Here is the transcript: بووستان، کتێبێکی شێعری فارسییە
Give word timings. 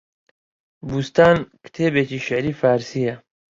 بووستان، 0.87 1.37
کتێبێکی 1.65 2.19
شێعری 2.25 2.57
فارسییە 2.61 3.15